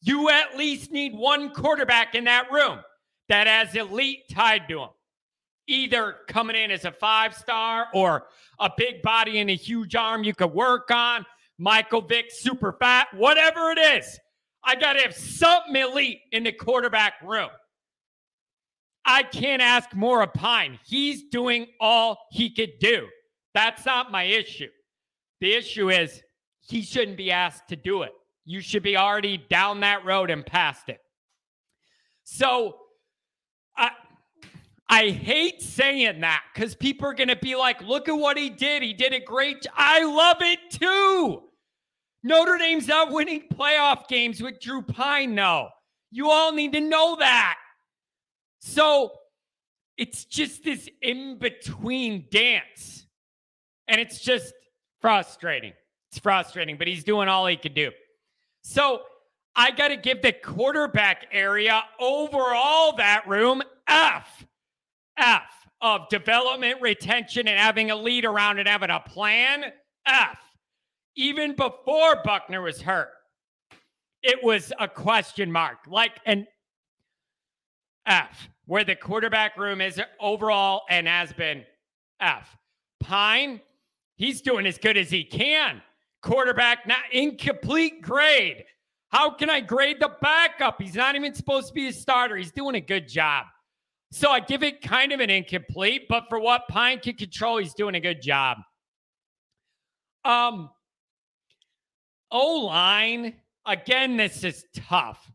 You 0.03 0.31
at 0.31 0.57
least 0.57 0.91
need 0.91 1.15
one 1.15 1.51
quarterback 1.51 2.15
in 2.15 2.25
that 2.25 2.51
room 2.51 2.81
that 3.29 3.47
has 3.47 3.75
elite 3.77 4.29
tied 4.31 4.69
to 4.69 4.81
him, 4.81 4.89
either 5.69 6.17
coming 6.27 6.57
in 6.57 6.71
as 6.71 6.85
a 6.85 6.93
five 6.93 7.35
star 7.35 7.87
or 7.95 8.27
a 8.59 8.71
big 8.77 9.03
body 9.03 9.39
and 9.39 9.51
a 9.51 9.55
huge 9.55 9.95
arm 9.95 10.25
you 10.25 10.35
could 10.35 10.53
work 10.53 10.91
on, 10.91 11.25
Michael 11.59 12.01
Vick, 12.01 12.31
super 12.31 12.73
fat, 12.73 13.09
whatever 13.15 13.71
it 13.71 13.79
is. 13.79 14.19
I 14.65 14.75
got 14.75 14.95
to 14.95 15.01
have 15.01 15.15
something 15.15 15.77
elite 15.77 16.21
in 16.33 16.45
the 16.45 16.53
quarterback 16.53 17.15
room. 17.23 17.51
I 19.11 19.25
can't 19.25 19.61
ask 19.61 19.93
more 19.93 20.23
of 20.23 20.33
Pyne. 20.35 20.79
He's 20.87 21.25
doing 21.33 21.67
all 21.81 22.17
he 22.31 22.55
could 22.55 22.79
do. 22.79 23.09
That's 23.55 23.85
not 23.85 24.13
my 24.13 24.23
issue. 24.23 24.69
The 25.41 25.53
issue 25.53 25.91
is 25.91 26.23
he 26.61 26.83
shouldn't 26.83 27.17
be 27.17 27.33
asked 27.33 27.67
to 27.71 27.77
do 27.77 28.03
it. 28.03 28.13
You 28.45 28.61
should 28.61 28.85
be 28.85 28.97
already 28.97 29.37
down 29.37 29.81
that 29.81 30.05
road 30.05 30.31
and 30.31 30.47
past 30.47 30.89
it. 30.89 31.01
So 32.23 32.77
I 33.77 33.91
I 34.89 35.11
hate 35.11 35.61
saying 35.61 36.21
that 36.21 36.45
because 36.55 36.77
people 36.77 37.09
are 37.09 37.15
to 37.15 37.35
be 37.35 37.57
like, 37.57 37.83
look 37.83 38.09
at 38.09 38.13
what 38.13 38.39
he 38.39 38.49
did. 38.49 38.85
He 38.85 38.93
did 38.93 39.13
a 39.13 39.21
great 39.21 39.67
I 39.75 40.05
love 40.05 40.37
it 40.41 40.61
too. 40.71 41.43
Notre 42.23 42.59
Dame's 42.59 42.87
not 42.87 43.11
winning 43.11 43.49
playoff 43.53 44.07
games 44.07 44.41
with 44.41 44.61
Drew 44.61 44.83
Pyne, 44.83 45.35
no. 45.35 45.71
You 46.13 46.31
all 46.31 46.53
need 46.53 46.75
to 46.75 46.81
know 46.81 47.17
that. 47.19 47.57
So 48.61 49.13
it's 49.97 50.25
just 50.25 50.65
this 50.65 50.89
in 51.03 51.39
between 51.39 52.27
dance. 52.31 53.07
And 53.89 54.01
it's 54.01 54.21
just 54.21 54.55
frustrating. 55.01 55.73
It's 56.11 56.19
frustrating, 56.21 56.77
but 56.79 56.87
he's 56.87 57.05
doing 57.05 57.29
all 57.29 57.47
he 57.47 57.57
can 57.57 57.73
do. 57.73 57.91
So 58.63 59.03
I 59.57 59.71
got 59.73 59.89
to 59.89 59.97
give 59.97 60.23
the 60.23 60.33
quarterback 60.33 61.27
area 61.33 61.83
overall 61.99 62.97
that 62.97 63.27
room 63.27 63.63
F. 63.87 64.47
F 65.17 65.43
of 65.83 66.09
development, 66.09 66.81
retention, 66.81 67.49
and 67.49 67.59
having 67.59 67.91
a 67.91 67.97
lead 67.97 68.25
around 68.25 68.59
and 68.59 68.69
having 68.69 68.91
a 68.91 69.01
plan. 69.01 69.65
F. 70.07 70.39
Even 71.17 71.55
before 71.55 72.23
Buchner 72.25 72.63
was 72.63 72.81
hurt, 72.81 73.11
it 74.23 74.43
was 74.43 74.73
a 74.79 74.89
question 74.89 75.51
mark, 75.51 75.79
like 75.87 76.13
an 76.27 76.47
F, 78.11 78.51
where 78.67 78.85
the 78.85 78.97
quarterback 78.97 79.57
room 79.57 79.81
is 79.81 80.01
overall 80.19 80.83
and 80.91 81.07
has 81.07 81.33
been 81.33 81.65
F. 82.21 82.57
Pyne, 82.99 83.61
he's 84.17 84.43
doing 84.43 84.67
as 84.67 84.77
good 84.77 84.97
as 84.97 85.11
he 85.11 85.25
can. 85.25 85.81
Quarterback, 86.21 86.87
not 86.87 86.99
incomplete 87.13 88.03
grade. 88.03 88.65
How 89.11 89.31
can 89.31 89.49
I 89.49 89.61
grade 89.61 90.01
the 90.01 90.11
backup? 90.21 90.83
He's 90.83 90.97
not 90.97 91.15
even 91.15 91.35
supposed 91.35 91.69
to 91.69 91.73
be 91.73 91.87
a 91.87 91.93
starter. 91.93 92.37
He's 92.37 92.53
doing 92.53 92.75
a 92.75 92.81
good 92.81 93.09
job. 93.09 93.47
So 94.13 94.31
I 94.31 94.41
give 94.41 94.65
it 94.65 94.83
kind 94.83 95.13
of 95.13 95.21
an 95.21 95.31
incomplete, 95.31 96.07
but 96.09 96.25
for 96.29 96.41
what 96.41 96.67
Pyne 96.69 96.99
can 96.99 97.15
control, 97.15 97.59
he's 97.59 97.75
doing 97.75 97.95
a 97.95 98.01
good 98.01 98.21
job. 98.21 98.59
Um, 100.25 100.69
O 102.31 102.67
line, 102.67 103.37
again, 103.65 104.17
this 104.17 104.43
is 104.43 104.65
tough. 104.75 105.31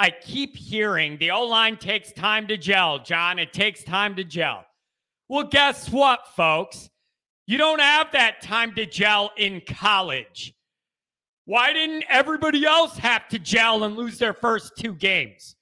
I 0.00 0.08
keep 0.08 0.56
hearing 0.56 1.18
the 1.18 1.30
O 1.30 1.44
line 1.44 1.76
takes 1.76 2.10
time 2.10 2.46
to 2.46 2.56
gel, 2.56 3.00
John. 3.00 3.38
It 3.38 3.52
takes 3.52 3.84
time 3.84 4.16
to 4.16 4.24
gel. 4.24 4.64
Well, 5.28 5.44
guess 5.44 5.90
what, 5.90 6.26
folks? 6.34 6.88
You 7.46 7.58
don't 7.58 7.80
have 7.80 8.10
that 8.12 8.40
time 8.40 8.74
to 8.76 8.86
gel 8.86 9.30
in 9.36 9.60
college. 9.60 10.54
Why 11.44 11.74
didn't 11.74 12.04
everybody 12.08 12.64
else 12.64 12.96
have 12.96 13.28
to 13.28 13.38
gel 13.38 13.84
and 13.84 13.94
lose 13.94 14.16
their 14.16 14.32
first 14.32 14.72
two 14.78 14.94
games? 14.94 15.54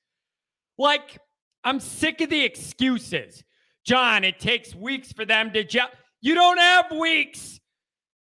Like, 0.79 1.19
I'm 1.65 1.81
sick 1.81 2.21
of 2.21 2.31
the 2.31 2.45
excuses. 2.45 3.43
John, 3.85 4.23
it 4.23 4.39
takes 4.39 4.73
weeks 4.73 5.11
for 5.13 5.25
them 5.25 5.53
to 5.53 5.65
gel. 5.65 5.89
You 6.21 6.37
don't 6.37 6.59
have 6.59 6.93
weeks. 6.93 7.59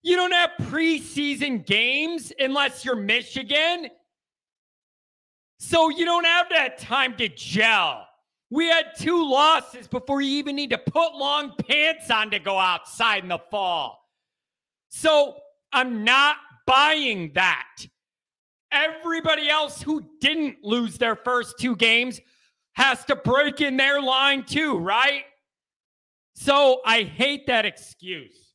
You 0.01 0.15
don't 0.15 0.31
have 0.31 0.50
preseason 0.62 1.63
games 1.63 2.33
unless 2.39 2.83
you're 2.83 2.95
Michigan. 2.95 3.91
So 5.59 5.89
you 5.89 6.05
don't 6.05 6.25
have 6.25 6.49
that 6.49 6.77
time 6.77 7.15
to 7.17 7.27
gel. 7.29 8.07
We 8.49 8.67
had 8.67 8.85
two 8.97 9.29
losses 9.29 9.87
before 9.87 10.21
you 10.21 10.37
even 10.37 10.55
need 10.55 10.69
to 10.69 10.77
put 10.77 11.15
long 11.15 11.53
pants 11.67 12.09
on 12.09 12.31
to 12.31 12.39
go 12.39 12.57
outside 12.57 13.23
in 13.23 13.29
the 13.29 13.39
fall. 13.51 13.99
So 14.89 15.35
I'm 15.73 16.03
not 16.03 16.37
buying 16.65 17.31
that. 17.33 17.67
Everybody 18.71 19.49
else 19.49 19.81
who 19.81 20.05
didn't 20.21 20.63
lose 20.63 20.97
their 20.97 21.15
first 21.15 21.55
two 21.59 21.75
games 21.75 22.19
has 22.73 23.03
to 23.05 23.15
break 23.15 23.59
in 23.59 23.75
their 23.75 24.01
line 24.01 24.43
too, 24.43 24.77
right? 24.77 25.23
So 26.35 26.81
I 26.85 27.03
hate 27.03 27.47
that 27.47 27.65
excuse. 27.65 28.53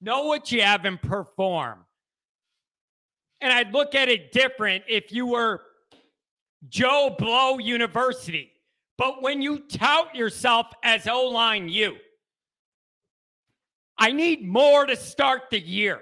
Know 0.00 0.24
what 0.24 0.52
you 0.52 0.60
have 0.62 0.84
and 0.84 1.00
perform. 1.00 1.86
And 3.40 3.52
I'd 3.52 3.72
look 3.72 3.94
at 3.94 4.08
it 4.08 4.32
different 4.32 4.84
if 4.86 5.12
you 5.12 5.26
were 5.26 5.62
Joe 6.68 7.14
Blow 7.18 7.58
University. 7.58 8.50
But 8.96 9.22
when 9.22 9.42
you 9.42 9.60
tout 9.60 10.14
yourself 10.14 10.68
as 10.82 11.06
O 11.08 11.28
line 11.28 11.68
U, 11.68 11.96
I 13.98 14.12
need 14.12 14.46
more 14.46 14.86
to 14.86 14.96
start 14.96 15.50
the 15.50 15.60
year. 15.60 16.00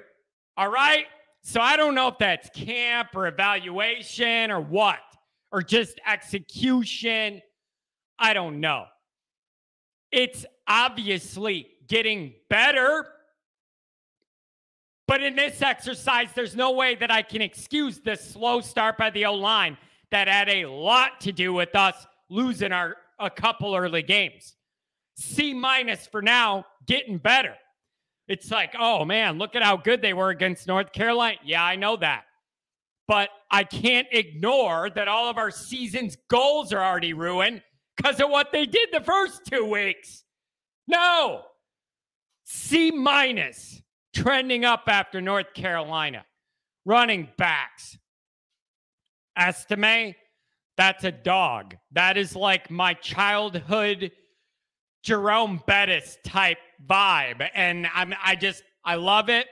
All 0.56 0.70
right. 0.70 1.06
So 1.42 1.60
I 1.60 1.76
don't 1.76 1.94
know 1.94 2.08
if 2.08 2.18
that's 2.18 2.48
camp 2.50 3.08
or 3.14 3.26
evaluation 3.26 4.50
or 4.50 4.60
what, 4.60 5.00
or 5.50 5.62
just 5.62 6.00
execution. 6.06 7.42
I 8.18 8.32
don't 8.32 8.60
know. 8.60 8.84
It's 10.12 10.46
obviously 10.68 11.68
getting 11.88 12.34
better. 12.48 13.06
But 15.08 15.22
in 15.22 15.34
this 15.34 15.60
exercise, 15.60 16.28
there's 16.34 16.54
no 16.54 16.72
way 16.72 16.94
that 16.94 17.10
I 17.10 17.22
can 17.22 17.42
excuse 17.42 17.98
the 17.98 18.16
slow 18.16 18.60
start 18.60 18.96
by 18.96 19.10
the 19.10 19.26
O 19.26 19.34
line 19.34 19.76
that 20.12 20.28
had 20.28 20.48
a 20.48 20.66
lot 20.66 21.20
to 21.22 21.32
do 21.32 21.52
with 21.52 21.74
us 21.74 22.06
losing 22.30 22.72
our 22.72 22.96
a 23.18 23.30
couple 23.30 23.74
early 23.74 24.02
games. 24.02 24.54
C 25.16 25.52
minus 25.52 26.06
for 26.06 26.22
now, 26.22 26.64
getting 26.86 27.18
better. 27.18 27.54
It's 28.28 28.50
like, 28.50 28.74
oh 28.78 29.04
man, 29.04 29.38
look 29.38 29.54
at 29.56 29.62
how 29.62 29.76
good 29.76 30.00
they 30.00 30.12
were 30.12 30.30
against 30.30 30.66
North 30.66 30.92
Carolina. 30.92 31.38
Yeah, 31.44 31.62
I 31.62 31.76
know 31.76 31.96
that. 31.96 32.24
But 33.08 33.30
I 33.50 33.64
can't 33.64 34.06
ignore 34.12 34.90
that 34.90 35.08
all 35.08 35.28
of 35.28 35.36
our 35.36 35.50
season's 35.50 36.16
goals 36.30 36.72
are 36.72 36.82
already 36.82 37.12
ruined 37.12 37.62
because 37.96 38.20
of 38.20 38.30
what 38.30 38.52
they 38.52 38.64
did 38.64 38.88
the 38.92 39.00
first 39.00 39.42
two 39.50 39.64
weeks. 39.64 40.24
No. 40.86 41.42
C 42.44 42.90
minus 42.90 43.82
trending 44.14 44.64
up 44.64 44.84
after 44.86 45.20
North 45.20 45.52
Carolina. 45.54 46.24
Running 46.84 47.28
backs. 47.36 47.98
Estime, 49.36 50.14
that's 50.76 51.04
a 51.04 51.12
dog. 51.12 51.76
That 51.92 52.16
is 52.16 52.34
like 52.34 52.70
my 52.70 52.94
childhood 52.94 54.12
Jerome 55.02 55.60
Bettis 55.66 56.18
type 56.24 56.58
vibe. 56.86 57.48
And 57.54 57.86
I'm 57.94 58.14
I 58.22 58.36
just 58.36 58.62
I 58.84 58.94
love 58.94 59.28
it. 59.28 59.46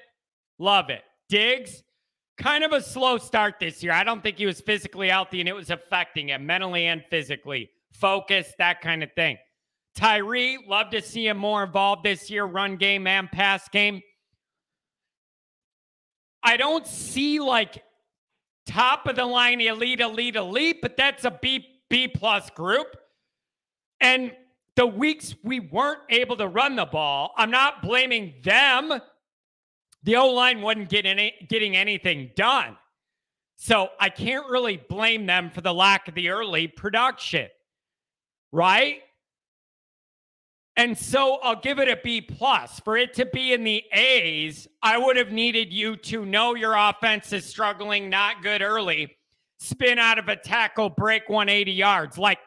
Love 0.59 0.91
it. 0.91 1.03
Diggs, 1.29 1.83
kind 2.39 2.65
of 2.65 2.73
a 2.73 2.81
slow 2.81 3.19
start 3.19 3.57
this 3.61 3.83
year. 3.83 3.93
I 3.93 4.05
don't 4.05 4.23
think 4.23 4.39
he 4.39 4.47
was 4.47 4.61
physically 4.61 5.09
healthy 5.09 5.41
and 5.41 5.49
it 5.49 5.55
was 5.55 5.71
affecting 5.71 6.29
him 6.29 6.47
mentally 6.47 6.87
and 6.87 7.05
physically. 7.11 7.71
Focus, 7.93 8.53
that 8.59 8.81
kind 8.81 9.03
of 9.03 9.13
thing. 9.13 9.39
Tyree, 9.95 10.59
love 10.67 10.91
to 10.91 11.03
see 11.03 11.27
him 11.27 11.37
more 11.37 11.65
involved 11.65 12.05
this 12.05 12.31
year, 12.31 12.45
run 12.45 12.77
game 12.77 13.07
and 13.07 13.31
pass 13.31 13.69
game. 13.69 14.01
I 16.43 16.57
don't 16.57 16.87
see 16.87 17.41
like 17.41 17.83
top 18.71 19.07
of 19.07 19.17
the 19.17 19.25
line 19.25 19.61
elite, 19.61 20.01
elite, 20.01 20.37
elite, 20.37 20.81
but 20.81 20.97
that's 20.97 21.25
a 21.25 21.31
B 21.31 21.67
B 21.89 22.07
plus 22.09 22.51
group. 22.51 22.97
And 24.01 24.33
the 24.77 24.87
weeks 24.87 25.35
we 25.43 25.61
weren't 25.61 26.01
able 26.09 26.37
to 26.37 26.47
run 26.47 26.77
the 26.77 26.87
ball, 26.87 27.33
I'm 27.37 27.51
not 27.51 27.83
blaming 27.83 28.35
them. 28.43 28.93
The 30.05 30.17
O 30.17 30.29
line 30.29 30.63
wasn't 30.63 30.89
getting 30.89 31.13
any, 31.13 31.35
getting 31.49 31.77
anything 31.77 32.31
done. 32.37 32.77
So 33.57 33.91
I 33.99 34.09
can't 34.09 34.49
really 34.49 34.79
blame 34.89 35.27
them 35.27 35.51
for 35.51 35.61
the 35.61 35.75
lack 35.75 36.09
of 36.09 36.15
the 36.15 36.31
early 36.31 36.69
production. 36.69 37.49
Right? 38.53 39.01
And 40.77 40.97
so 40.97 41.39
I'll 41.43 41.61
give 41.61 41.79
it 41.79 41.89
a 41.89 41.99
B 42.03 42.21
plus. 42.21 42.81
For 42.81 42.97
it 42.97 43.13
to 43.15 43.27
be 43.27 43.53
in 43.53 43.65
the 43.65 43.85
A's, 43.93 44.69
I 44.83 44.97
would 44.97 45.17
have 45.17 45.33
needed 45.33 45.73
you 45.73 45.97
to 45.97 46.25
know 46.25 46.55
your 46.55 46.75
offense 46.75 47.33
is 47.33 47.45
struggling, 47.45 48.09
not 48.09 48.43
good 48.43 48.63
early, 48.63 49.17
spin 49.59 49.99
out 49.99 50.19
of 50.19 50.29
a 50.29 50.37
tackle, 50.37 50.89
break 50.89 51.29
180 51.29 51.73
yards. 51.73 52.17
Like 52.17 52.39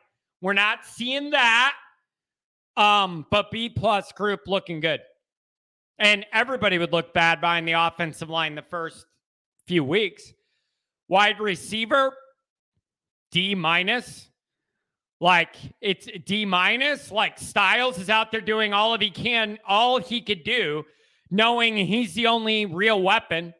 we're 0.42 0.54
not 0.54 0.86
seeing 0.86 1.32
that. 1.32 1.76
Um, 2.76 3.26
but 3.30 3.52
B 3.52 3.70
plus 3.70 4.12
group 4.14 4.42
looking 4.48 4.80
good. 4.80 5.02
And 6.00 6.26
everybody 6.34 6.80
would 6.80 6.92
look 6.92 7.14
bad 7.14 7.40
behind 7.40 7.68
the 7.68 7.74
offensive 7.74 8.30
line 8.30 8.56
the 8.56 8.64
first 8.64 9.06
few 9.68 9.84
weeks. 9.84 10.34
Wide 11.08 11.40
receiver, 11.40 12.14
D 13.32 13.54
minus. 13.54 14.30
Like 15.20 15.56
it's 15.82 16.08
D 16.26 16.46
minus. 16.46 17.12
Like 17.12 17.40
Styles 17.40 17.98
is 17.98 18.10
out 18.10 18.32
there 18.32 18.42
doing 18.42 18.74
all 18.74 18.94
of 18.94 19.02
he 19.02 19.10
can, 19.10 19.60
all 19.66 20.00
he 20.00 20.22
could 20.22 20.44
do, 20.44 20.84
knowing 21.32 21.78
he's 21.78 22.14
the 22.14 22.28
only 22.28 22.66
real 22.66 23.02
weapon. 23.02 23.54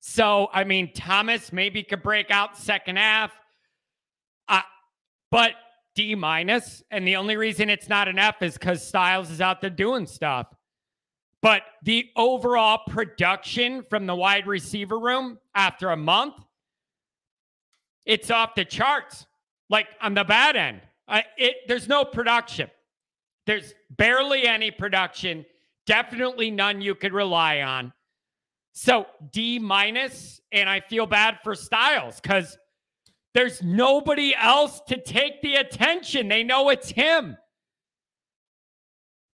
So, 0.00 0.48
I 0.52 0.64
mean, 0.64 0.92
Thomas 0.92 1.52
maybe 1.52 1.82
could 1.82 2.02
break 2.02 2.30
out 2.30 2.56
second 2.56 2.96
half. 2.96 3.32
Uh, 4.48 4.60
but 5.30 5.52
D 5.94 6.14
minus. 6.14 6.82
And 6.90 7.06
the 7.06 7.16
only 7.16 7.36
reason 7.36 7.68
it's 7.68 7.88
not 7.88 8.08
an 8.08 8.18
F 8.18 8.42
is 8.42 8.54
because 8.54 8.86
Styles 8.86 9.30
is 9.30 9.40
out 9.40 9.60
there 9.60 9.70
doing 9.70 10.06
stuff. 10.06 10.46
But 11.42 11.62
the 11.82 12.06
overall 12.16 12.80
production 12.88 13.84
from 13.88 14.06
the 14.06 14.14
wide 14.14 14.46
receiver 14.46 14.98
room 14.98 15.38
after 15.54 15.90
a 15.90 15.96
month, 15.96 16.34
it's 18.06 18.30
off 18.30 18.54
the 18.54 18.64
charts. 18.64 19.26
Like 19.70 19.86
on 20.00 20.14
the 20.14 20.24
bad 20.24 20.56
end, 20.56 20.80
I, 21.06 21.24
it, 21.36 21.56
there's 21.66 21.88
no 21.88 22.04
production. 22.04 22.70
There's 23.46 23.74
barely 23.90 24.46
any 24.46 24.70
production. 24.70 25.46
Definitely 25.86 26.50
none 26.50 26.80
you 26.80 26.94
could 26.94 27.12
rely 27.12 27.60
on. 27.60 27.92
So 28.72 29.06
D 29.32 29.58
minus, 29.58 30.40
and 30.52 30.68
I 30.68 30.80
feel 30.80 31.06
bad 31.06 31.38
for 31.42 31.54
Styles 31.54 32.20
because 32.20 32.56
there's 33.34 33.62
nobody 33.62 34.34
else 34.36 34.80
to 34.88 35.00
take 35.02 35.42
the 35.42 35.56
attention. 35.56 36.28
They 36.28 36.44
know 36.44 36.68
it's 36.68 36.90
him. 36.90 37.36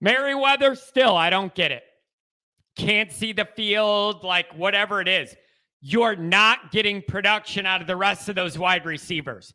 Merriweather, 0.00 0.74
still, 0.74 1.16
I 1.16 1.30
don't 1.30 1.54
get 1.54 1.72
it. 1.72 1.82
Can't 2.76 3.10
see 3.10 3.32
the 3.32 3.48
field, 3.56 4.24
like 4.24 4.52
whatever 4.54 5.00
it 5.00 5.08
is. 5.08 5.34
You're 5.80 6.16
not 6.16 6.72
getting 6.72 7.02
production 7.02 7.66
out 7.66 7.80
of 7.80 7.86
the 7.86 7.96
rest 7.96 8.28
of 8.28 8.34
those 8.34 8.58
wide 8.58 8.84
receivers. 8.84 9.54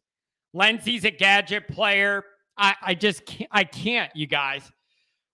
Lenzy's 0.53 1.05
a 1.05 1.11
gadget 1.11 1.67
player. 1.67 2.23
I, 2.57 2.75
I 2.81 2.95
just 2.95 3.25
can't, 3.25 3.49
I 3.51 3.63
can't, 3.63 4.13
you 4.15 4.27
guys. 4.27 4.69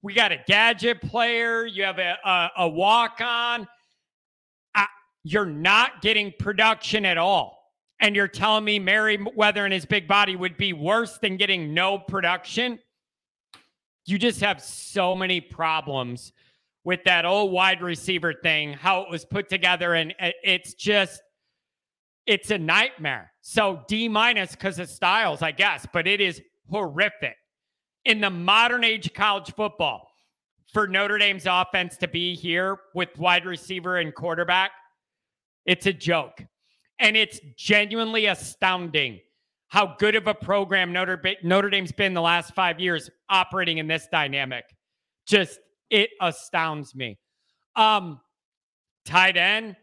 We 0.01 0.13
got 0.13 0.31
a 0.31 0.37
gadget 0.47 1.01
player. 1.01 1.65
You 1.65 1.83
have 1.83 1.99
a, 1.99 2.17
a, 2.23 2.49
a 2.59 2.69
walk 2.69 3.21
on. 3.21 3.67
You're 5.27 5.47
not 5.47 6.03
getting 6.03 6.31
production 6.37 7.03
at 7.03 7.17
all. 7.17 7.57
And 7.99 8.15
you're 8.15 8.27
telling 8.27 8.63
me 8.63 8.77
Merriweather 8.77 9.65
and 9.65 9.73
his 9.73 9.85
big 9.85 10.07
body 10.07 10.35
would 10.35 10.55
be 10.55 10.71
worse 10.71 11.17
than 11.17 11.35
getting 11.35 11.73
no 11.73 11.97
production? 11.97 12.77
You 14.05 14.19
just 14.19 14.41
have 14.41 14.61
so 14.61 15.15
many 15.15 15.41
problems 15.41 16.31
with 16.83 17.03
that 17.05 17.25
old 17.25 17.51
wide 17.51 17.81
receiver 17.81 18.33
thing, 18.33 18.73
how 18.73 19.01
it 19.01 19.09
was 19.09 19.25
put 19.25 19.49
together. 19.49 19.95
And 19.95 20.13
uh, 20.19 20.29
it's 20.43 20.75
just, 20.75 21.23
it's 22.27 22.51
a 22.51 22.59
nightmare. 22.59 23.31
So 23.47 23.83
D 23.87 24.07
minus 24.07 24.53
because 24.53 24.79
of 24.79 24.89
Styles, 24.89 25.43
I 25.43 25.51
guess, 25.51 25.85
but 25.93 26.07
it 26.07 26.19
is 26.19 26.41
horrific 26.67 27.35
in 28.03 28.19
the 28.19 28.31
modern 28.31 28.83
age 28.83 29.13
college 29.13 29.53
football 29.53 30.09
for 30.73 30.87
Notre 30.87 31.19
Dame's 31.19 31.45
offense 31.45 31.95
to 31.97 32.07
be 32.07 32.33
here 32.33 32.75
with 32.95 33.15
wide 33.19 33.45
receiver 33.45 33.97
and 33.97 34.15
quarterback. 34.15 34.71
It's 35.63 35.85
a 35.85 35.93
joke. 35.93 36.43
And 36.97 37.15
it's 37.15 37.39
genuinely 37.55 38.25
astounding 38.25 39.19
how 39.67 39.95
good 39.99 40.15
of 40.15 40.25
a 40.25 40.33
program 40.33 40.91
Notre, 40.91 41.21
Notre 41.43 41.69
Dame's 41.69 41.91
been 41.91 42.15
the 42.15 42.21
last 42.21 42.55
five 42.55 42.79
years 42.79 43.11
operating 43.29 43.77
in 43.77 43.85
this 43.85 44.07
dynamic. 44.11 44.65
Just, 45.27 45.59
it 45.91 46.09
astounds 46.19 46.95
me. 46.95 47.19
Um, 47.75 48.21
tight 49.05 49.37
end. 49.37 49.75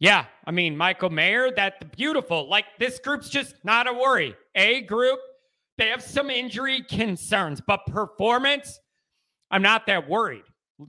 Yeah, 0.00 0.24
I 0.46 0.50
mean, 0.50 0.78
Michael 0.78 1.10
Mayer, 1.10 1.50
that 1.56 1.94
beautiful. 1.94 2.48
Like 2.48 2.64
this 2.78 2.98
group's 2.98 3.28
just 3.28 3.54
not 3.64 3.86
a 3.86 3.92
worry. 3.92 4.34
A 4.54 4.80
group, 4.80 5.20
they 5.76 5.88
have 5.88 6.02
some 6.02 6.30
injury 6.30 6.82
concerns, 6.82 7.60
but 7.60 7.86
performance, 7.86 8.80
I'm 9.50 9.60
not 9.60 9.86
that 9.86 10.08
worried. 10.08 10.44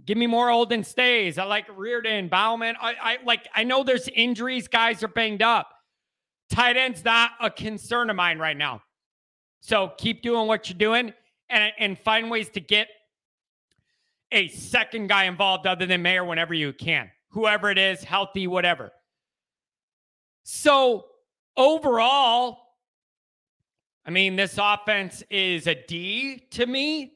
Give 0.05 0.17
me 0.17 0.27
more 0.27 0.49
Holden 0.49 0.85
Staes. 0.85 1.37
I 1.37 1.43
like 1.43 1.67
Raridon, 1.67 2.29
Bauman. 2.29 2.75
I, 2.81 2.95
I 3.01 3.17
like. 3.25 3.49
I 3.53 3.65
know 3.65 3.83
there's 3.83 4.07
injuries. 4.07 4.69
Guys 4.69 5.03
are 5.03 5.09
banged 5.09 5.41
up. 5.41 5.67
Tight 6.49 6.77
end's 6.77 7.03
not 7.03 7.31
a 7.41 7.49
concern 7.49 8.09
of 8.09 8.15
mine 8.15 8.39
right 8.39 8.55
now. 8.55 8.81
So 9.59 9.91
keep 9.97 10.21
doing 10.21 10.47
what 10.47 10.69
you're 10.69 10.77
doing 10.77 11.13
and 11.49 11.73
and 11.77 11.99
find 11.99 12.31
ways 12.31 12.47
to 12.51 12.61
get 12.61 12.87
a 14.31 14.47
second 14.47 15.07
guy 15.07 15.25
involved 15.25 15.67
other 15.67 15.85
than 15.85 16.01
Mayer 16.01 16.23
whenever 16.23 16.53
you 16.53 16.71
can. 16.71 17.11
Whoever 17.31 17.69
it 17.69 17.77
is, 17.77 18.01
healthy, 18.03 18.47
whatever. 18.47 18.93
So 20.43 21.05
overall, 21.55 22.57
I 24.05 24.09
mean, 24.09 24.35
this 24.35 24.57
offense 24.59 25.23
is 25.29 25.67
a 25.67 25.75
D 25.75 26.41
to 26.51 26.65
me. 26.65 27.13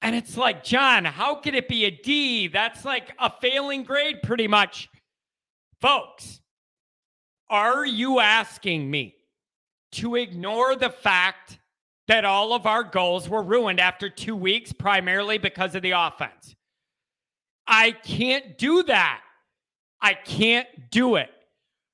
And 0.00 0.14
it's 0.14 0.36
like, 0.36 0.62
John, 0.62 1.04
how 1.04 1.36
could 1.36 1.54
it 1.54 1.68
be 1.68 1.84
a 1.84 1.90
D? 1.90 2.48
That's 2.48 2.84
like 2.84 3.12
a 3.18 3.32
failing 3.40 3.82
grade, 3.82 4.22
pretty 4.22 4.46
much. 4.46 4.88
Folks, 5.80 6.40
are 7.50 7.84
you 7.84 8.20
asking 8.20 8.90
me 8.90 9.16
to 9.92 10.16
ignore 10.16 10.76
the 10.76 10.90
fact 10.90 11.58
that 12.06 12.24
all 12.24 12.52
of 12.52 12.66
our 12.66 12.84
goals 12.84 13.28
were 13.28 13.42
ruined 13.42 13.80
after 13.80 14.08
two 14.08 14.36
weeks, 14.36 14.72
primarily 14.72 15.38
because 15.38 15.74
of 15.74 15.82
the 15.82 15.92
offense? 15.92 16.54
I 17.66 17.90
can't 17.90 18.56
do 18.56 18.82
that. 18.84 19.20
I 20.00 20.14
can't 20.14 20.68
do 20.90 21.16
it. 21.16 21.30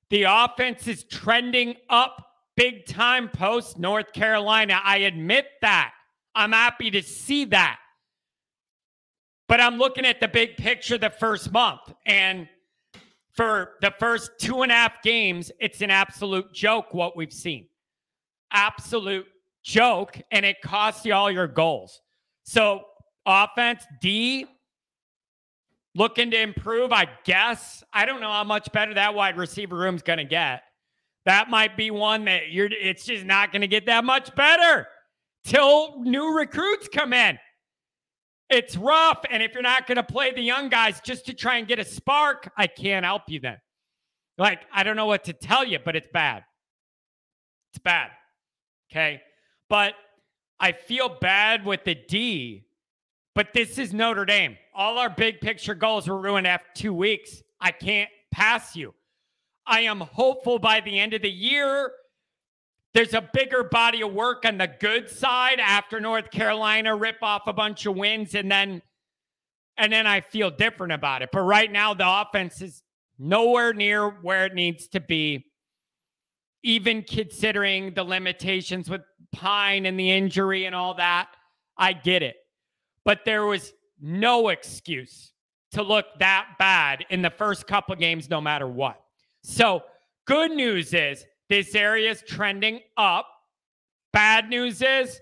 The 0.09 0.23
offense 0.23 0.87
is 0.87 1.03
trending 1.03 1.75
up 1.89 2.25
big 2.55 2.85
time 2.85 3.29
post 3.29 3.77
North 3.79 4.13
Carolina. 4.13 4.79
I 4.83 4.97
admit 4.99 5.47
that. 5.61 5.93
I'm 6.35 6.51
happy 6.51 6.91
to 6.91 7.01
see 7.01 7.45
that. 7.45 7.79
But 9.47 9.61
I'm 9.61 9.77
looking 9.77 10.05
at 10.05 10.19
the 10.19 10.27
big 10.27 10.57
picture 10.57 10.97
the 10.97 11.09
first 11.09 11.51
month. 11.51 11.81
And 12.05 12.47
for 13.33 13.73
the 13.81 13.93
first 13.99 14.31
two 14.39 14.61
and 14.63 14.71
a 14.71 14.75
half 14.75 15.01
games, 15.03 15.51
it's 15.59 15.81
an 15.81 15.91
absolute 15.91 16.51
joke 16.53 16.93
what 16.93 17.15
we've 17.15 17.33
seen. 17.33 17.67
Absolute 18.51 19.27
joke. 19.63 20.19
And 20.31 20.45
it 20.45 20.61
costs 20.61 21.05
you 21.05 21.13
all 21.13 21.29
your 21.29 21.47
goals. 21.47 22.01
So, 22.43 22.83
offense, 23.25 23.83
D, 24.01 24.45
looking 25.95 26.29
to 26.31 26.39
improve, 26.39 26.91
I 26.91 27.07
guess. 27.23 27.83
I 27.91 28.05
don't 28.05 28.21
know 28.21 28.31
how 28.31 28.43
much 28.43 28.71
better 28.71 28.93
that 28.93 29.15
wide 29.15 29.37
receiver 29.37 29.75
room's 29.77 30.03
going 30.03 30.17
to 30.17 30.25
get. 30.25 30.61
That 31.25 31.49
might 31.49 31.75
be 31.75 31.89
one 31.89 32.25
that 32.25 32.51
you're, 32.51 32.69
it's 32.71 33.05
just 33.05 33.25
not 33.25 33.51
going 33.51 33.61
to 33.61 33.67
get 33.67 33.87
that 33.87 34.03
much 34.05 34.35
better 34.35 34.87
till 35.43 36.01
new 36.01 36.37
recruits 36.37 36.87
come 36.87 37.13
in. 37.13 37.39
It's 38.49 38.77
rough. 38.77 39.21
And 39.31 39.41
if 39.41 39.53
you're 39.53 39.63
not 39.63 39.87
going 39.87 39.95
to 39.95 40.03
play 40.03 40.31
the 40.31 40.41
young 40.41 40.69
guys 40.69 41.01
just 41.01 41.25
to 41.25 41.33
try 41.33 41.57
and 41.57 41.67
get 41.67 41.79
a 41.79 41.85
spark, 41.85 42.51
I 42.55 42.67
can't 42.67 43.05
help 43.05 43.23
you 43.27 43.39
then. 43.39 43.57
Like, 44.37 44.61
I 44.71 44.83
don't 44.83 44.95
know 44.95 45.07
what 45.07 45.23
to 45.23 45.33
tell 45.33 45.65
you, 45.65 45.79
but 45.83 45.95
it's 45.95 46.09
bad. 46.11 46.43
It's 47.71 47.81
bad. 47.81 48.11
Okay. 48.91 49.21
But 49.69 49.93
I 50.59 50.73
feel 50.73 51.09
bad 51.09 51.65
with 51.65 51.85
the 51.85 51.95
D, 51.95 52.64
but 53.35 53.53
this 53.53 53.77
is 53.77 53.93
Notre 53.93 54.25
Dame. 54.25 54.57
All 54.73 54.97
our 54.97 55.09
big 55.09 55.41
picture 55.41 55.75
goals 55.75 56.07
were 56.07 56.19
ruined 56.19 56.47
after 56.47 56.67
two 56.73 56.93
weeks. 56.93 57.43
I 57.61 57.71
can't 57.71 58.09
pass 58.31 58.75
you. 58.75 58.93
I 59.67 59.81
am 59.81 59.99
hopeful 59.99 60.57
by 60.57 60.81
the 60.81 60.99
end 60.99 61.13
of 61.13 61.21
the 61.21 61.29
year 61.29 61.91
there's 62.95 63.13
a 63.13 63.29
bigger 63.33 63.61
body 63.61 64.01
of 64.01 64.13
work 64.13 64.45
on 64.45 64.57
the 64.57 64.71
good 64.79 65.09
side 65.09 65.59
after 65.59 65.99
North 65.99 66.31
Carolina 66.31 66.95
rip 66.95 67.17
off 67.21 67.41
a 67.45 67.51
bunch 67.51 67.85
of 67.85 67.97
wins 67.97 68.33
and 68.33 68.49
then 68.49 68.81
and 69.77 69.91
then 69.91 70.07
I 70.07 70.21
feel 70.21 70.49
different 70.49 70.93
about 70.93 71.21
it. 71.21 71.29
But 71.33 71.41
right 71.41 71.69
now 71.69 71.93
the 71.93 72.09
offense 72.09 72.61
is 72.61 72.83
nowhere 73.19 73.73
near 73.73 74.07
where 74.07 74.45
it 74.45 74.53
needs 74.53 74.87
to 74.87 75.01
be. 75.01 75.45
Even 76.63 77.03
considering 77.03 77.93
the 77.93 78.05
limitations 78.05 78.89
with 78.89 79.01
Pyne 79.33 79.85
and 79.85 79.99
the 79.99 80.09
injury 80.09 80.65
and 80.65 80.73
all 80.73 80.93
that, 80.93 81.27
I 81.77 81.91
get 81.91 82.23
it. 82.23 82.37
But 83.05 83.23
there 83.23 83.45
was 83.45 83.73
no 84.01 84.49
excuse 84.49 85.31
to 85.71 85.83
look 85.83 86.05
that 86.19 86.47
bad 86.59 87.05
in 87.09 87.21
the 87.21 87.29
first 87.29 87.67
couple 87.67 87.95
games, 87.95 88.29
no 88.29 88.41
matter 88.41 88.67
what. 88.67 88.99
So, 89.43 89.83
good 90.25 90.51
news 90.51 90.93
is 90.93 91.25
this 91.49 91.75
area 91.75 92.09
is 92.11 92.23
trending 92.27 92.81
up. 92.97 93.27
Bad 94.11 94.49
news 94.49 94.81
is 94.81 95.21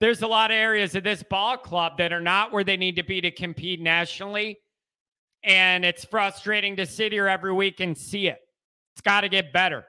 there's 0.00 0.22
a 0.22 0.26
lot 0.26 0.50
of 0.50 0.56
areas 0.56 0.94
of 0.94 1.04
this 1.04 1.22
ball 1.22 1.56
club 1.56 1.98
that 1.98 2.12
are 2.12 2.20
not 2.20 2.52
where 2.52 2.64
they 2.64 2.76
need 2.76 2.96
to 2.96 3.02
be 3.02 3.20
to 3.20 3.30
compete 3.30 3.80
nationally. 3.80 4.58
And 5.44 5.84
it's 5.84 6.04
frustrating 6.04 6.76
to 6.76 6.86
sit 6.86 7.12
here 7.12 7.26
every 7.26 7.52
week 7.52 7.80
and 7.80 7.96
see 7.96 8.28
it. 8.28 8.38
It's 8.94 9.00
got 9.00 9.22
to 9.22 9.28
get 9.28 9.52
better. 9.52 9.84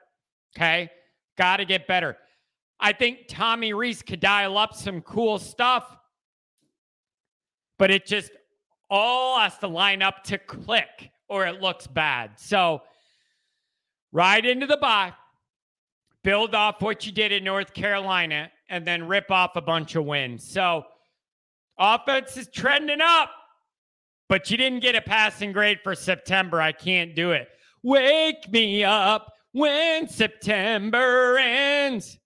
Okay. 0.56 0.90
Got 1.36 1.58
to 1.58 1.64
get 1.64 1.86
better. 1.86 2.16
I 2.80 2.92
think 2.92 3.26
Tommy 3.28 3.72
Rees 3.72 4.02
could 4.02 4.20
dial 4.20 4.58
up 4.58 4.74
some 4.74 5.00
cool 5.00 5.38
stuff, 5.38 5.96
but 7.78 7.90
it 7.90 8.06
just 8.06 8.30
all 8.90 9.38
has 9.38 9.58
to 9.58 9.66
line 9.66 10.02
up 10.02 10.24
to 10.24 10.38
click 10.38 11.10
or 11.28 11.46
it 11.46 11.60
looks 11.60 11.86
bad. 11.86 12.32
So, 12.36 12.82
right 14.12 14.44
into 14.44 14.66
the 14.66 14.76
box 14.76 15.16
build 16.24 16.54
off 16.54 16.80
what 16.80 17.06
you 17.06 17.12
did 17.12 17.30
in 17.30 17.44
North 17.44 17.72
Carolina, 17.72 18.50
and 18.68 18.84
then 18.84 19.06
rip 19.06 19.30
off 19.30 19.54
a 19.54 19.60
bunch 19.60 19.94
of 19.94 20.04
wins. 20.04 20.42
So 20.42 20.84
offense 21.78 22.36
is 22.36 22.48
trending 22.48 23.02
up, 23.02 23.30
but 24.28 24.50
you 24.50 24.56
didn't 24.56 24.80
get 24.80 24.96
a 24.96 25.02
passing 25.02 25.52
grade 25.52 25.78
for 25.84 25.94
September. 25.94 26.60
I 26.60 26.72
can't 26.72 27.14
do 27.14 27.32
it. 27.32 27.48
Wake 27.82 28.50
me 28.50 28.82
up 28.82 29.30
when 29.52 30.08
September 30.08 31.36
ends. 31.38 32.18